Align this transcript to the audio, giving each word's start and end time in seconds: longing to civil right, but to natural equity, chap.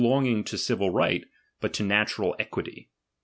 longing 0.03 0.43
to 0.43 0.57
civil 0.57 0.89
right, 0.89 1.25
but 1.59 1.73
to 1.75 1.83
natural 1.83 2.35
equity, 2.39 2.89
chap. 2.89 3.17